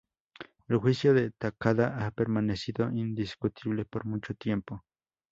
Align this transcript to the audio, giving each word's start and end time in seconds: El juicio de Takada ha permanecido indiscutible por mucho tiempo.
El 0.67 0.77
juicio 0.77 1.13
de 1.13 1.29
Takada 1.29 2.03
ha 2.03 2.09
permanecido 2.09 2.89
indiscutible 2.91 3.85
por 3.85 4.05
mucho 4.07 4.33
tiempo. 4.33 4.83